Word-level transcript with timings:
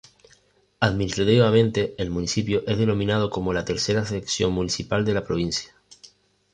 Administrativamente, 0.79 1.93
el 1.99 2.09
municipio 2.09 2.63
es 2.65 2.79
denominando 2.79 3.29
como 3.29 3.53
la 3.53 3.65
"tercera 3.65 4.03
sección 4.03 4.51
municipal" 4.51 5.05
de 5.05 5.13
la 5.13 5.23
provincia. 5.23 5.75